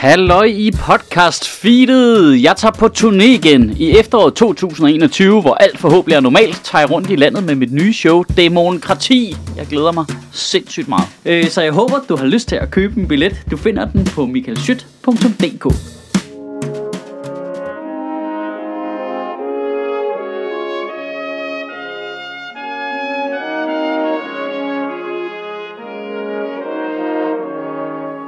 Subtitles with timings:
[0.00, 2.42] Halløj i podcast feedet.
[2.42, 6.60] Jeg tager på turné igen i efteråret 2021, hvor alt forhåbentlig er normalt.
[6.64, 9.36] Tager jeg rundt i landet med mit nye show, Demokrati.
[9.56, 11.08] Jeg glæder mig sindssygt meget.
[11.24, 13.44] Øh, så jeg håber, du har lyst til at købe en billet.
[13.50, 15.64] Du finder den på michaelschyt.dk.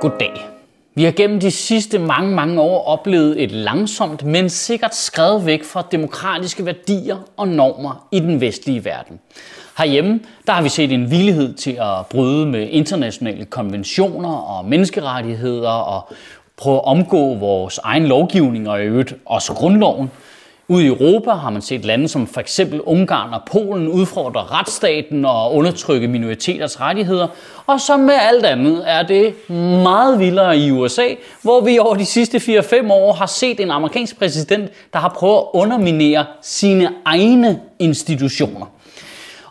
[0.00, 0.55] Goddag.
[0.98, 5.64] Vi har gennem de sidste mange, mange år oplevet et langsomt, men sikkert skrevet væk
[5.64, 9.20] fra demokratiske værdier og normer i den vestlige verden.
[9.78, 15.70] Herhjemme der har vi set en villighed til at bryde med internationale konventioner og menneskerettigheder
[15.70, 16.12] og
[16.56, 20.10] prøve at omgå vores egen lovgivning og i øvrigt også grundloven–
[20.68, 25.24] Ude i Europa har man set lande som for eksempel Ungarn og Polen udfordre retsstaten
[25.24, 27.28] og undertrykke minoriteters rettigheder.
[27.66, 29.50] Og som med alt andet er det
[29.82, 31.06] meget vildere i USA,
[31.42, 35.36] hvor vi over de sidste 4-5 år har set en amerikansk præsident, der har prøvet
[35.38, 38.66] at underminere sine egne institutioner.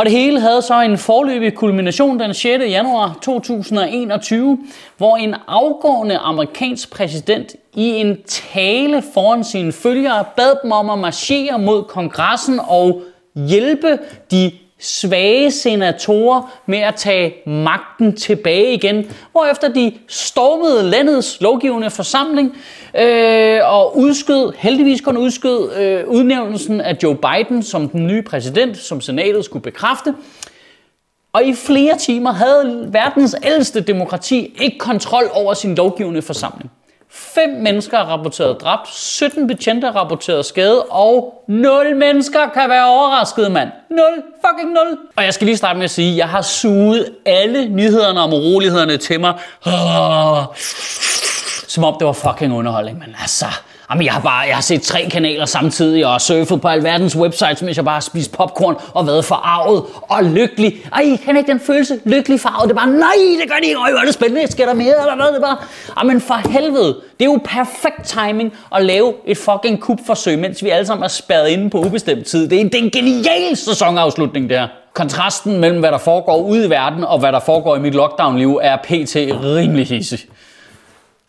[0.00, 2.64] Og det hele havde så en forløbig kulmination den 6.
[2.64, 4.58] januar 2021,
[4.96, 10.98] hvor en afgående amerikansk præsident i en tale foran sine følgere bad dem om at
[10.98, 13.02] marchere mod kongressen og
[13.34, 13.98] hjælpe
[14.30, 22.56] de svage senatorer med at tage magten tilbage igen, hvorefter de stormede landets lovgivende forsamling
[22.98, 28.76] øh, og udskød, heldigvis kun udskød, øh, udnævnelsen af Joe Biden som den nye præsident,
[28.76, 30.14] som senatet skulle bekræfte.
[31.32, 36.70] Og i flere timer havde verdens ældste demokrati ikke kontrol over sin lovgivende forsamling.
[37.12, 42.86] Fem mennesker er rapporteret dræbt, 17 betjente er rapporteret skade, og 0 mennesker kan være
[42.86, 43.68] overrasket, mand.
[43.90, 44.00] 0,
[44.46, 44.98] fucking 0.
[45.16, 48.32] Og jeg skal lige starte med at sige, at jeg har suget alle nyhederne om
[48.32, 49.34] urolighederne til mig.
[49.66, 50.44] Ah.
[51.70, 53.46] Som om det var fucking underholdning, men altså...
[53.90, 57.62] Jamen, jeg har bare jeg har set tre kanaler samtidig og surfet på alverdens websites,
[57.62, 60.76] mens jeg bare har spist popcorn og været forarvet og lykkelig.
[60.92, 62.00] Ej, kan ikke den følelse?
[62.04, 62.62] Lykkelig farvet.
[62.62, 63.78] Det er bare, nej, det gør de ikke.
[63.80, 64.52] Øj, hvor er det spændende.
[64.52, 65.26] Skal der mere eller hvad?
[65.26, 65.56] Det er bare,
[65.98, 66.96] jamen for helvede.
[67.18, 71.08] Det er jo perfekt timing at lave et fucking kupforsøg, mens vi alle sammen er
[71.08, 72.48] spærret inde på ubestemt tid.
[72.48, 74.68] Det er, det er en genial sæsonafslutning, det her.
[74.94, 78.60] Kontrasten mellem, hvad der foregår ude i verden og hvad der foregår i mit lockdown-liv,
[78.62, 79.16] er pt.
[79.16, 80.20] rimelig hissig.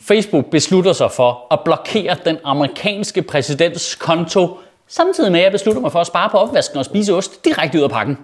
[0.01, 5.81] Facebook beslutter sig for at blokere den amerikanske præsidents konto, samtidig med at jeg beslutter
[5.81, 8.17] mig for at spare på opvasken og spise ost direkte ud af pakken.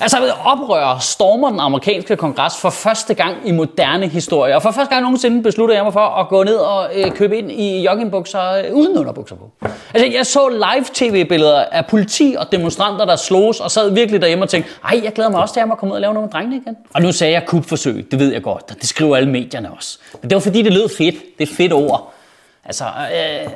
[0.00, 4.56] Altså oprør stormer den amerikanske kongres for første gang i moderne historie.
[4.56, 7.38] Og for første gang nogensinde beslutter jeg mig for at gå ned og øh, købe
[7.38, 9.50] ind i joggingbukser øh, uden underbukser på.
[9.94, 14.44] Altså jeg så live tv-billeder af politi og demonstranter, der slås og sad virkelig derhjemme
[14.44, 16.32] og tænkte, ej, jeg glæder mig også til at komme ud og lave noget med
[16.32, 16.76] drengene igen.
[16.94, 19.98] Og nu sagde jeg kubforsøg, det ved jeg godt, og det skriver alle medierne også.
[20.22, 21.14] Men det var fordi, det lød fedt.
[21.38, 22.12] Det er et fedt ord.
[22.64, 23.50] Altså, øh,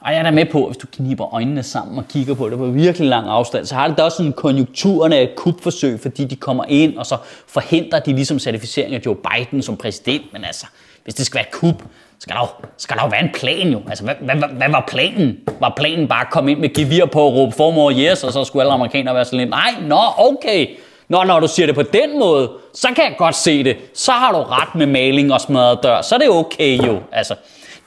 [0.00, 2.48] og jeg er da med på, at hvis du kniber øjnene sammen og kigger på
[2.48, 6.00] det på virkelig lang afstand, så har det da også sådan konjunkturerne af et kupforsøg,
[6.00, 7.16] fordi de kommer ind, og så
[7.46, 10.32] forhindrer de ligesom certificering af Joe Biden som præsident.
[10.32, 10.66] Men altså,
[11.04, 11.82] hvis det skal være et kup,
[12.18, 13.80] skal der, jo, skal der jo være en plan jo.
[13.88, 15.38] Altså, hvad, hvad, hvad, hvad var planen?
[15.60, 18.44] Var planen bare at komme ind med gevir på at råbe formår yes, og så
[18.44, 20.66] skulle alle amerikanere være sådan lidt, nej, nå, okay.
[21.08, 23.76] Nå, når du siger det på den måde, så kan jeg godt se det.
[23.94, 26.02] Så har du ret med maling og smadret dør.
[26.02, 26.98] Så er det okay jo.
[27.12, 27.34] Altså,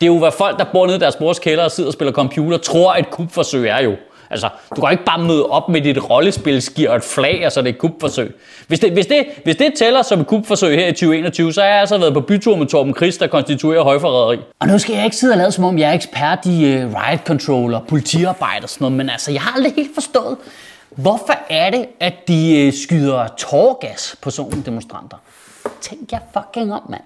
[0.01, 1.93] det er jo, hvad folk, der bor nede i deres mors kælder og sidder og
[1.93, 3.95] spiller computer, tror, et kupforsøg er jo.
[4.33, 7.59] Altså, du kan ikke bare møde op med dit rollespilskir og et flag, og så
[7.59, 8.35] er det et kupforsøg.
[8.67, 11.67] Hvis det, hvis, det, hvis det tæller som et kupforsøg her i 2021, så har
[11.67, 14.37] jeg altså været på bytur med Torben Christ, der konstituerer højforræderi.
[14.59, 16.93] Og nu skal jeg ikke sidde og lade som om, jeg er ekspert i uh,
[16.93, 20.37] riot control og politiarbejde og sådan noget, men altså, jeg har aldrig helt forstået,
[20.89, 25.17] hvorfor er det, at de uh, skyder tårgas på sådan nogle demonstranter?
[25.81, 27.01] Tænk jer fucking om, mand.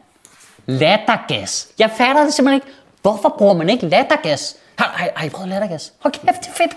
[0.68, 1.68] Lattergas.
[1.80, 2.78] Jeg fatter det simpelthen ikke.
[3.02, 4.56] Hvorfor bruger man ikke lattergas?
[4.76, 5.94] Har, har, har I prøvet lattergas?
[6.00, 6.72] Hold kæft, det er fedt.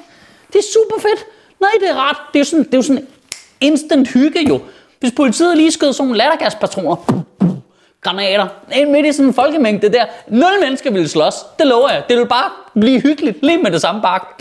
[0.53, 1.25] Det er super fedt.
[1.61, 2.17] Nej, det er rart.
[2.33, 3.07] Det er jo sådan, det er jo sådan
[3.61, 4.61] instant hygge jo.
[5.01, 6.97] Hvis politiet lige skød sådan nogle lattergaspatroner,
[8.01, 11.35] granater, ind midt i sådan en folkemængde der, nul mennesker ville slås.
[11.59, 12.03] Det lover jeg.
[12.09, 12.51] Det ville bare
[12.81, 14.23] blive hyggeligt lige med det samme bak.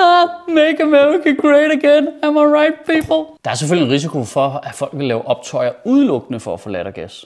[0.00, 2.08] Ah, make America great again.
[2.22, 3.34] Am I right, people?
[3.44, 6.68] Der er selvfølgelig en risiko for, at folk vil lave optøjer udelukkende for at få
[6.68, 7.24] lattergas.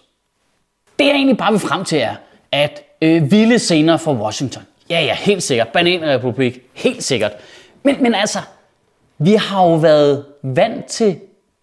[1.03, 2.15] Det jeg egentlig bare vil frem til er,
[2.53, 4.63] at øh, vilde scener fra Washington.
[4.91, 5.69] Ja, ja, helt sikkert.
[5.69, 7.33] Bananrepublik, helt sikkert.
[7.83, 8.39] Men, men altså,
[9.19, 11.19] vi har jo været vant til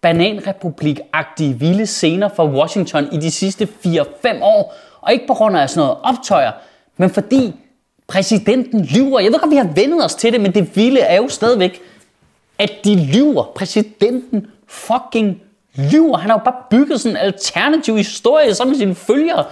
[0.06, 4.74] bananrepublik-agtige vilde scener fra Washington i de sidste 4-5 år.
[5.00, 6.52] Og ikke på grund af sådan noget optøjer,
[6.96, 7.54] men fordi
[8.06, 9.20] præsidenten lyver.
[9.20, 11.80] Jeg ved godt, vi har vendet os til det, men det vilde er jo stadigvæk,
[12.58, 13.44] at de lyver.
[13.54, 15.42] Præsidenten fucking
[15.92, 16.16] lyver.
[16.18, 19.44] Han har jo bare bygget sådan en alternativ historie sammen med sine følgere.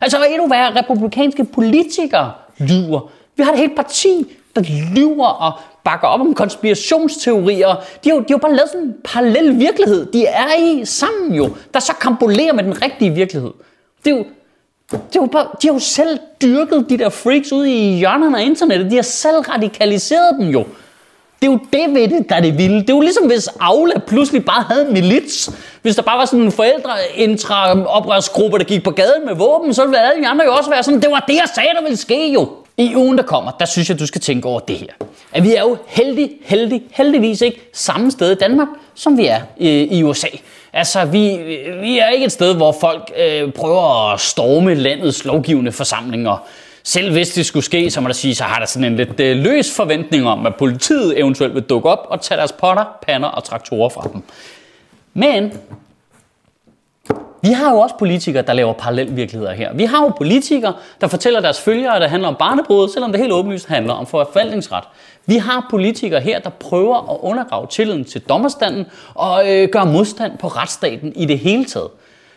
[0.00, 3.10] Altså endnu værre, republikanske politikere lyver.
[3.36, 4.62] Vi har et helt parti, der
[4.96, 5.52] lyver og
[5.84, 7.74] bakker op om konspirationsteorier.
[8.04, 10.06] De har, jo, de har jo bare lavet sådan en parallel virkelighed.
[10.12, 13.50] De er i sammen jo, der så kampolerer med den rigtige virkelighed.
[14.04, 14.24] Det er jo,
[14.90, 18.40] det er jo bare, de har jo selv dyrket de der freaks ude i hjørnerne
[18.40, 18.90] af internettet.
[18.90, 20.64] De har selv radikaliseret dem jo.
[21.44, 22.80] Det er jo det ved det, der er det vilde.
[22.80, 25.50] Det er jo ligesom hvis Aula pludselig bare havde en milits.
[25.82, 26.90] Hvis der bare var sådan en forældre
[27.86, 30.82] oprørsgruppe der gik på gaden med våben, så ville alle de andre jo også være
[30.82, 32.48] sådan, det var det, jeg sagde, der ville ske jo.
[32.76, 34.86] I ugen, der kommer, der synes jeg, du skal tænke over det her.
[35.32, 39.40] At vi er jo heldig, heldig, heldigvis ikke samme sted i Danmark, som vi er
[39.56, 40.28] i, i USA.
[40.72, 41.38] Altså, vi,
[41.80, 46.46] vi er ikke et sted, hvor folk øh, prøver at storme landets lovgivende forsamlinger.
[46.86, 49.20] Selv hvis det skulle ske, så må der sige, så har der sådan en lidt
[49.20, 53.28] øh, løs forventning om, at politiet eventuelt vil dukke op og tage deres potter, pander
[53.28, 54.22] og traktorer fra dem.
[55.14, 55.52] Men
[57.42, 59.74] vi har jo også politikere, der laver parallelvirkeligheder her.
[59.74, 63.20] Vi har jo politikere, der fortæller deres følgere, at det handler om barnebrud, selvom det
[63.20, 64.84] helt åbenlyst handler om forvaltningsret.
[65.26, 70.38] Vi har politikere her, der prøver at undergrave tilliden til dommerstanden og øh, gøre modstand
[70.38, 71.88] på retsstaten i det hele taget.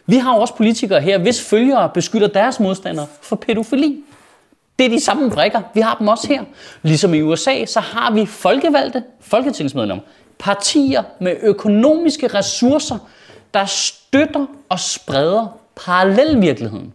[0.06, 4.04] Vi har jo også politikere her, hvis følgere beskylder deres modstandere for pædofili.
[4.80, 5.62] Det er de samme brikker.
[5.74, 6.44] Vi har dem også her.
[6.82, 10.04] Ligesom i USA, så har vi folkevalgte folketingsmedlemmer,
[10.40, 12.98] partier med økonomiske ressourcer,
[13.54, 16.94] der støtter og spreder parallelvirkeligheden.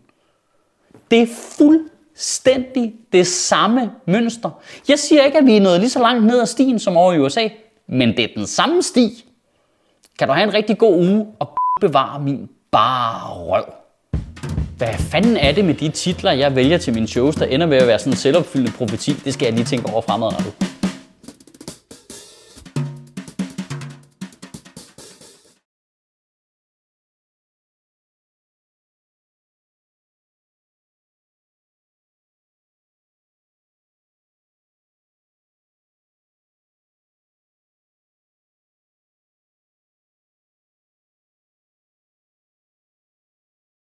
[1.11, 1.27] Det er
[1.59, 4.51] fuldstændig det samme mønster.
[4.89, 7.13] Jeg siger ikke, at vi er nået lige så langt ned ad stien som over
[7.13, 7.49] i USA,
[7.87, 9.25] men det er den samme sti.
[10.19, 13.82] Kan du have en rigtig god uge og bevare min bare røv.
[14.83, 17.77] Hvad fanden er det med de titler, jeg vælger til mine shows, der ender med
[17.77, 19.13] at være sådan en selvopfyldende profeti?
[19.25, 20.72] Det skal jeg lige tænke over fremadrettet.